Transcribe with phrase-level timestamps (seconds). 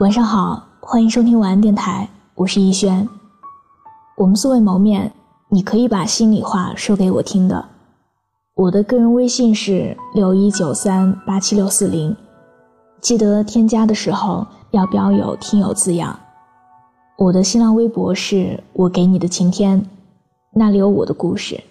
[0.00, 3.08] 晚上好，欢迎收听晚安电台，我是逸轩。
[4.16, 5.12] 我们素未谋面，
[5.48, 7.64] 你可以把心里话说给我听的。
[8.56, 12.16] 我的个人微信是六一九三八七六四零，
[13.00, 16.18] 记得添加的时候要标有“听友”字样。
[17.16, 19.80] 我的新浪微博是我给你的晴天，
[20.52, 21.62] 那里有我的故事。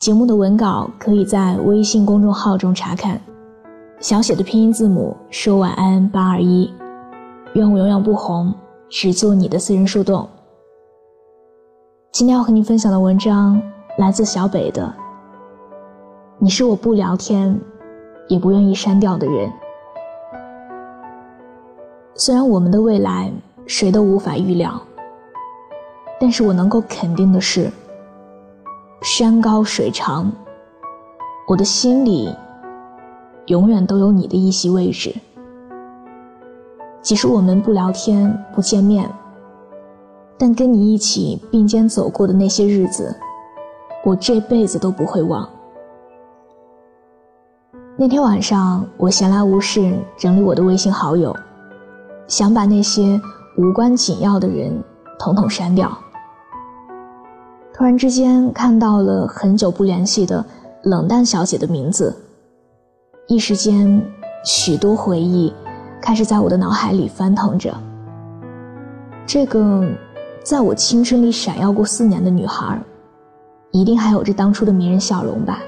[0.00, 3.20] 节目的文稿可以在微信公众号中查看，
[4.00, 6.68] 小写的拼音字母说晚安八二一。
[7.56, 8.52] 愿我永远不红，
[8.90, 10.28] 只做你的私人树洞。
[12.12, 13.58] 今天要和你分享的文章
[13.96, 14.94] 来自小北的。
[16.38, 17.58] 你是我不聊天，
[18.28, 19.50] 也不愿意删掉的人。
[22.14, 23.32] 虽然我们的未来
[23.66, 24.78] 谁都无法预料，
[26.20, 27.72] 但是我能够肯定的是，
[29.00, 30.30] 山高水长，
[31.48, 32.36] 我的心里
[33.46, 35.14] 永远都有你的一席位置。
[37.06, 39.08] 即使我们不聊天、不见面，
[40.36, 43.14] 但跟你一起并肩走过的那些日子，
[44.04, 45.48] 我这辈子都不会忘。
[47.96, 51.32] 那天晚上，我闲来无事整理我的微信好友，
[52.26, 53.20] 想把那些
[53.56, 54.72] 无关紧要的人
[55.16, 55.96] 统统删掉。
[57.72, 60.44] 突然之间看到了很久不联系的
[60.82, 62.12] 冷淡小姐的名字，
[63.28, 64.04] 一时间
[64.44, 65.54] 许多回忆。
[66.06, 67.74] 开始在我的脑海里翻腾着。
[69.26, 69.84] 这个
[70.44, 72.80] 在我青春里闪耀过四年的女孩，
[73.72, 75.58] 一定还有着当初的迷人笑容吧？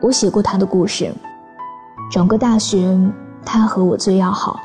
[0.00, 1.12] 我写过她的故事，
[2.10, 2.98] 整个大学
[3.44, 4.58] 她和我最要好。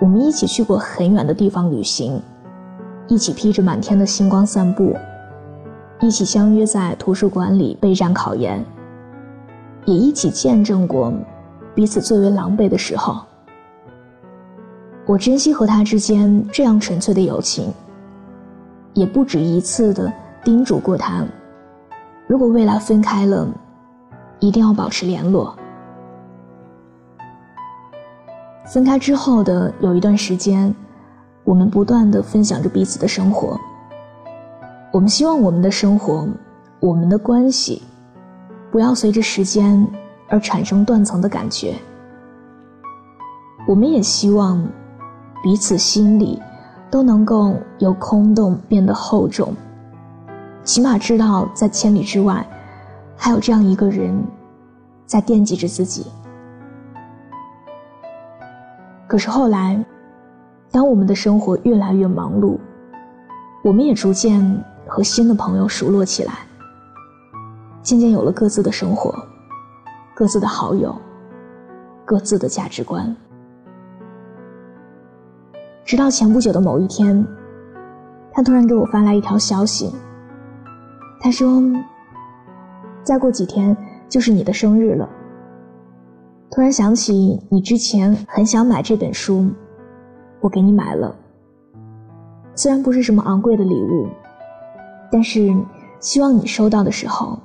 [0.00, 2.20] 我们一起去过很远的地方旅行，
[3.06, 4.96] 一起披着满天的星光散步，
[6.00, 8.64] 一起相约在图书馆里备战考研，
[9.84, 11.14] 也一起见证过。
[11.74, 13.22] 彼此最为狼狈的时候，
[15.06, 17.72] 我珍惜和他之间这样纯粹的友情，
[18.92, 20.12] 也不止一次的
[20.44, 21.24] 叮嘱过他，
[22.26, 23.48] 如果未来分开了，
[24.38, 25.56] 一定要保持联络。
[28.66, 30.74] 分开之后的有一段时间，
[31.44, 33.58] 我们不断的分享着彼此的生活。
[34.92, 36.28] 我们希望我们的生活，
[36.80, 37.82] 我们的关系，
[38.70, 39.86] 不要随着时间。
[40.32, 41.74] 而产生断层的感觉。
[43.68, 44.66] 我们也希望
[45.42, 46.40] 彼此心里
[46.90, 49.54] 都能够由空洞变得厚重，
[50.64, 52.44] 起码知道在千里之外
[53.14, 54.24] 还有这样一个人
[55.04, 56.06] 在惦记着自己。
[59.06, 59.84] 可是后来，
[60.70, 62.56] 当我们的生活越来越忙碌，
[63.62, 66.32] 我们也逐渐和新的朋友熟络起来，
[67.82, 69.14] 渐渐有了各自的生活。
[70.22, 70.94] 各自的好友，
[72.04, 73.16] 各自的价值观。
[75.84, 77.26] 直到前不久的某一天，
[78.30, 79.92] 他突然给我发来一条消息。
[81.18, 81.60] 他说
[83.02, 83.76] ：“再过几天
[84.08, 85.08] 就是你的生日了。
[86.52, 89.50] 突然想起你之前很想买这本书，
[90.40, 91.12] 我给你买了。
[92.54, 94.06] 虽然不是什么昂贵的礼物，
[95.10, 95.52] 但是
[95.98, 97.36] 希望你收到的时候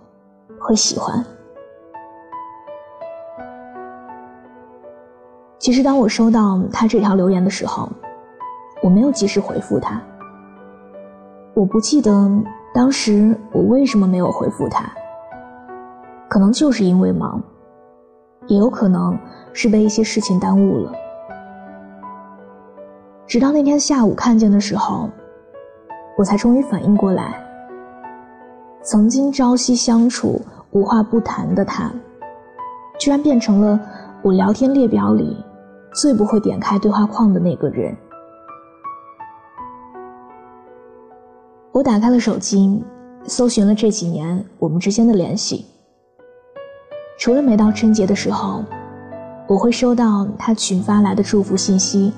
[0.60, 1.26] 会喜欢。”
[5.68, 7.90] 其实，当我收到他这条留言的时候，
[8.82, 10.02] 我没有及时回复他。
[11.54, 12.32] 我不记得
[12.74, 14.90] 当时我为什么没有回复他，
[16.30, 17.44] 可能就是因为忙，
[18.46, 19.20] 也有可能
[19.52, 20.94] 是被一些事情耽误了。
[23.26, 25.10] 直到那天下午看见的时候，
[26.18, 27.46] 我才终于反应过来，
[28.84, 30.40] 曾经朝夕相处、
[30.72, 31.92] 无话不谈的他，
[32.98, 33.78] 居然变成了
[34.22, 35.44] 我聊天列表里。
[36.00, 37.98] 最不会点开对话框的那个人。
[41.72, 42.84] 我打开了手机，
[43.26, 45.66] 搜寻了这几年我们之间的联系。
[47.18, 48.64] 除了每到春节的时候，
[49.48, 52.14] 我会收到他群发来的祝福信息，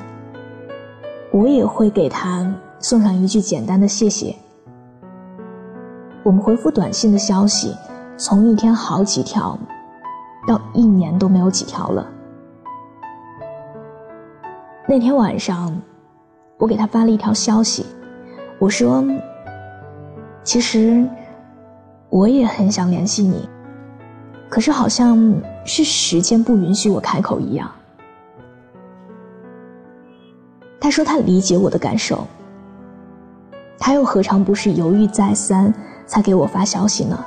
[1.32, 4.36] 我也会给他送上一句简单的谢谢。
[6.22, 7.74] 我们回复短信的消息，
[8.18, 9.58] 从一天好几条，
[10.46, 12.06] 到一年都没有几条了。
[14.90, 15.80] 那天晚上，
[16.58, 17.86] 我给他发了一条消息，
[18.58, 19.06] 我说
[20.44, 21.08] ：“其实
[22.10, 23.48] 我也很想联系你，
[24.50, 25.32] 可是好像
[25.64, 27.70] 是时间不允许我开口一样。”
[30.82, 32.26] 他说他理解我的感受，
[33.78, 35.72] 他又何尝不是犹豫再三
[36.08, 37.24] 才给我发消息呢？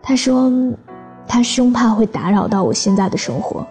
[0.00, 0.50] 他说
[1.26, 3.66] 他生怕会打扰到我现在的生活。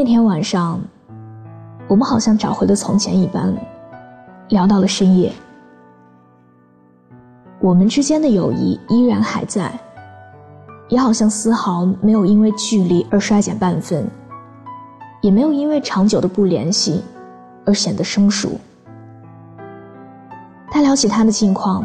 [0.00, 0.80] 那天晚上，
[1.88, 3.52] 我们好像找回了从前一般，
[4.50, 5.32] 聊到了深夜。
[7.58, 9.72] 我们之间的友谊依然还在，
[10.88, 14.08] 也好像丝毫没有因为距离而衰减半分，
[15.20, 17.02] 也没有因为长久的不联系
[17.66, 18.52] 而显得生疏。
[20.70, 21.84] 他聊起他的近况，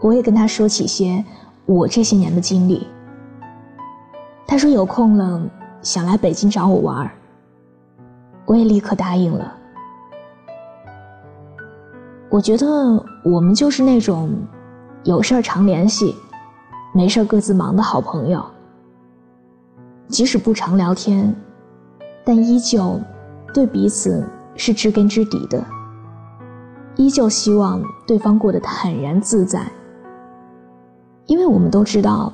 [0.00, 1.24] 我也跟他说起些
[1.64, 2.88] 我这些年的经历。
[4.48, 5.40] 他说有空了。
[5.84, 7.08] 想来北京找我玩
[8.46, 9.54] 我也立刻答应了。
[12.30, 12.66] 我觉得
[13.22, 14.34] 我们就是那种
[15.04, 16.16] 有事儿常联系，
[16.94, 18.42] 没事儿各自忙的好朋友。
[20.08, 21.34] 即使不常聊天，
[22.24, 22.98] 但依旧
[23.52, 24.26] 对彼此
[24.56, 25.62] 是知根知底的，
[26.96, 29.70] 依旧希望对方过得坦然自在。
[31.26, 32.32] 因为我们都知道，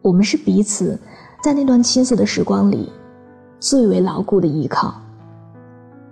[0.00, 0.98] 我们是彼此。
[1.40, 2.92] 在那段青涩的时光里，
[3.60, 4.92] 最为牢固的依靠，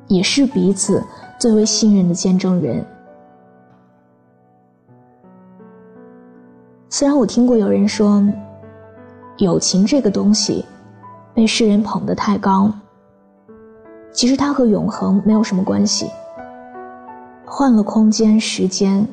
[0.07, 1.03] 也是彼此
[1.39, 2.85] 最为信任的见证人。
[6.89, 8.23] 虽然我听过有人说，
[9.39, 10.65] 友情这个东西
[11.35, 12.73] 被世人捧得太高，
[14.13, 16.09] 其实它和永恒没有什么关系。
[17.45, 19.07] 换了空间、时间，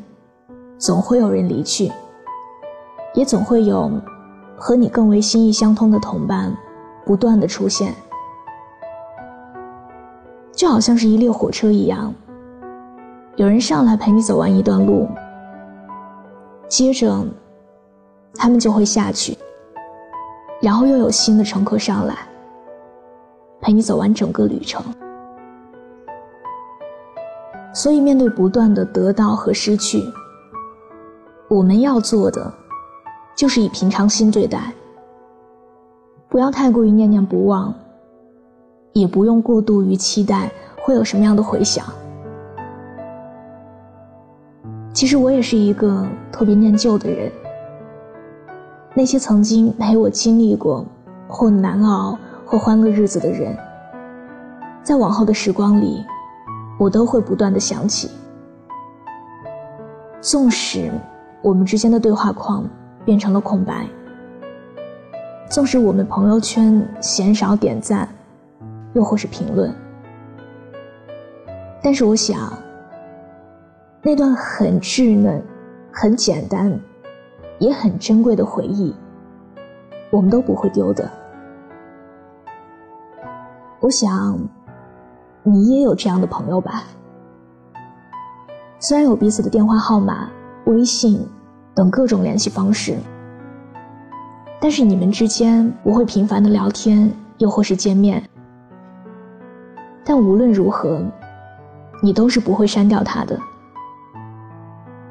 [0.78, 1.92] 总会有人离去，
[3.16, 3.92] 也总会有。
[4.58, 6.56] 和你更为心意相通的同伴，
[7.06, 7.94] 不断的出现，
[10.54, 12.14] 就好像是一列火车一样，
[13.36, 15.10] 有人上来陪你走完一段路，
[16.68, 17.26] 接着
[18.36, 19.38] 他们就会下去，
[20.62, 22.16] 然后又有新的乘客上来，
[23.60, 24.82] 陪你走完整个旅程。
[27.74, 30.00] 所以，面对不断的得到和失去，
[31.50, 32.63] 我们要做的。
[33.36, 34.72] 就是以平常心对待，
[36.30, 37.74] 不要太过于念念不忘，
[38.94, 40.52] 也不用过度于期待
[40.84, 41.86] 会有什么样的回响。
[44.94, 47.32] 其实我也是一个特别念旧的人，
[48.94, 50.86] 那些曾经陪我经历过
[51.28, 53.58] 或难熬或欢乐日子的人，
[54.84, 56.06] 在往后的时光里，
[56.78, 58.12] 我都会不断的想起。
[60.22, 60.92] 纵使
[61.42, 62.64] 我们之间的对话框。
[63.06, 63.88] 变成了空白。
[65.50, 68.10] 纵使我们朋友圈鲜少点赞，
[68.94, 69.72] 又或是评论，
[71.82, 72.52] 但是我想，
[74.02, 75.44] 那段很稚嫩、
[75.92, 76.80] 很简单，
[77.60, 78.96] 也很珍贵的回忆，
[80.10, 81.08] 我们都不会丢的。
[83.80, 84.40] 我想，
[85.44, 86.84] 你也有这样的朋友吧？
[88.80, 90.30] 虽然有彼此的电话号码、
[90.66, 91.24] 微信。
[91.76, 92.98] 等各种联系方式，
[94.62, 98.22] 但是你们之间不会频繁的聊天，又或是见面。
[100.06, 101.02] 但无论如何，
[102.02, 103.40] 你都是不会删掉他的，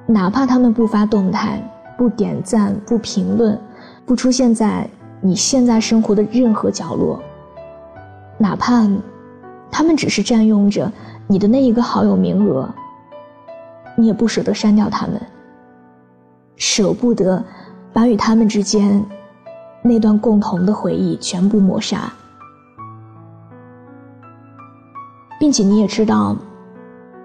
[0.06, 1.62] 哪怕他们不发动态、
[1.96, 3.58] 不点赞、不评论、
[4.04, 4.88] 不出现在
[5.20, 7.20] 你现在生活的任何角落，
[8.38, 8.86] 哪怕
[9.70, 10.92] 他们只是占用着
[11.26, 12.68] 你的那一个好友名额，
[13.96, 15.20] 你也不舍得删掉他们。
[16.64, 17.44] 舍不得
[17.92, 19.04] 把与他们之间
[19.82, 22.12] 那段共同的回忆全部抹杀，
[25.40, 26.36] 并且你也知道，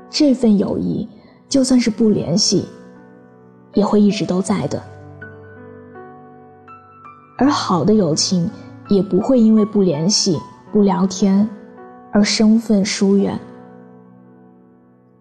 [0.10, 1.08] 这份友谊
[1.48, 2.66] 就算是不联系，
[3.76, 4.82] 也会一直都在的。
[7.38, 8.50] 而好的友情
[8.90, 10.42] 也不会因为不联系、
[10.72, 11.48] 不聊天
[12.12, 13.40] 而生分疏远。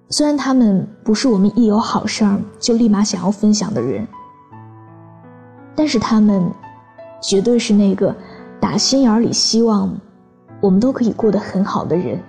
[0.08, 4.06] 虽然他们不是我们一有好事儿就立马想要分享的人，
[5.74, 6.48] 但是他们
[7.20, 8.14] 绝对是那个
[8.60, 9.92] 打心眼里希望
[10.60, 12.20] 我们都可以过得很好的人。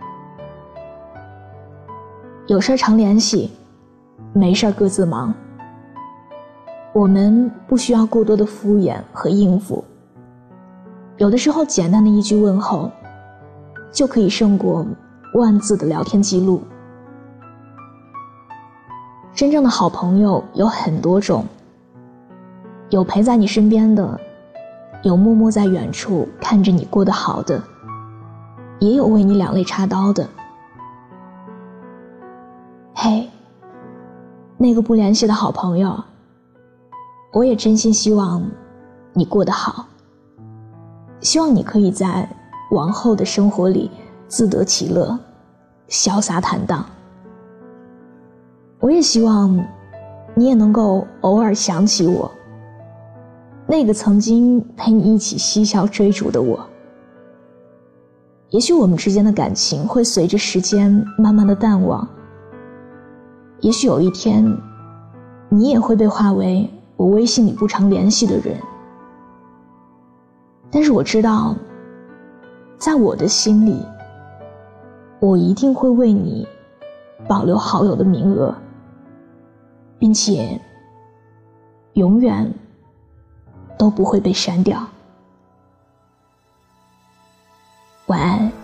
[2.47, 3.51] 有事儿常联系，
[4.33, 5.31] 没事儿各自忙。
[6.93, 9.83] 我们不需要过多的敷衍和应付，
[11.17, 12.89] 有的时候简单的一句问候，
[13.91, 14.83] 就可以胜过
[15.35, 16.63] 万字的聊天记录。
[19.37, 21.45] 真正的好朋友有很多种，
[22.89, 24.19] 有陪在你身边的，
[25.03, 27.61] 有默默在远处看着你过得好的，
[28.79, 30.27] 也有为你两肋插刀的。
[32.95, 33.29] 嘿，
[34.57, 36.03] 那个不联系的好朋友，
[37.31, 38.43] 我也真心希望
[39.13, 39.85] 你过得好，
[41.19, 42.27] 希望你可以在
[42.71, 43.91] 往后的生活里
[44.27, 45.15] 自得其乐，
[45.89, 46.83] 潇洒坦荡。
[48.87, 49.53] 我也希望，
[50.33, 52.31] 你也能够偶尔想起我，
[53.67, 56.57] 那个曾经陪你一起嬉笑追逐的我。
[58.51, 62.07] 也许我们之间的感情会随着时间慢慢的淡忘。
[63.59, 64.57] 也许有一天，
[65.49, 68.55] 你也会被划为我微信里不常联系的人。
[70.71, 71.53] 但是我知道，
[72.77, 73.81] 在我的心里，
[75.19, 76.47] 我一定会为你
[77.27, 78.55] 保留好友的名额，
[79.99, 80.59] 并且
[81.93, 82.53] 永远
[83.77, 84.85] 都不会被删掉。
[88.07, 88.56] 晚安。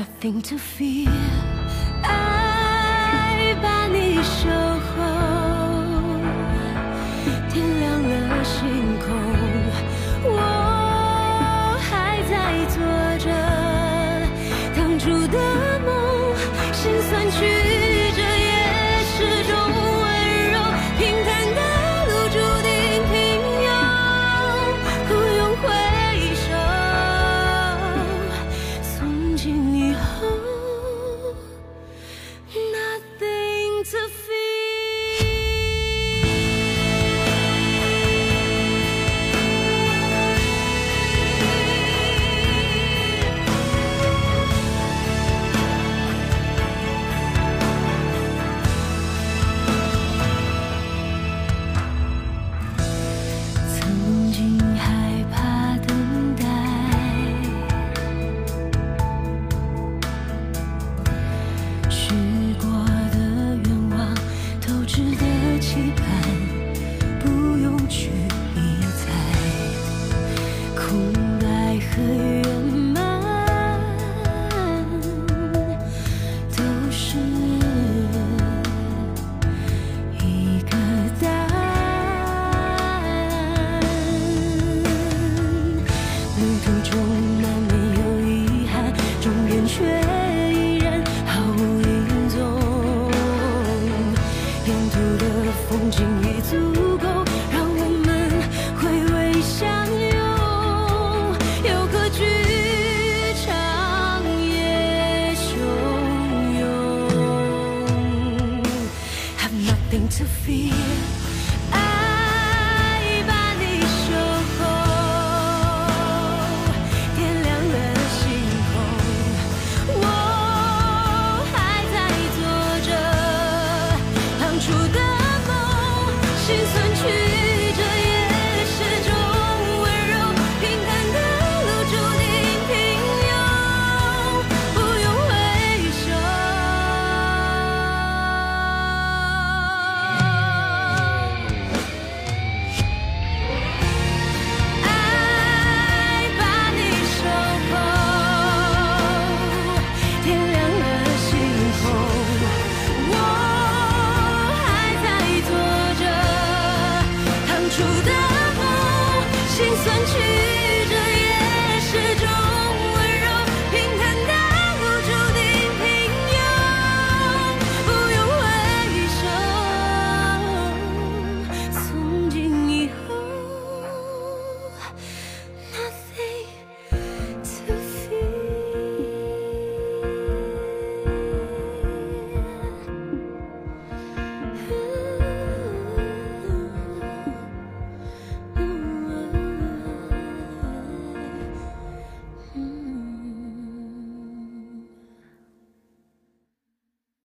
[0.00, 1.10] Nothing to fear.
[2.02, 3.86] I 把